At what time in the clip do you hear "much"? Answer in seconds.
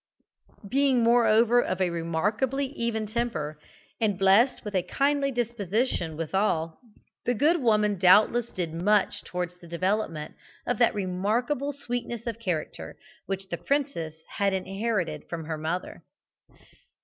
8.73-9.23